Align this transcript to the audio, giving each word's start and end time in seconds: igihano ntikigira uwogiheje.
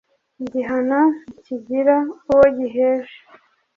igihano 0.43 0.99
ntikigira 1.11 1.95
uwogiheje. 2.29 3.17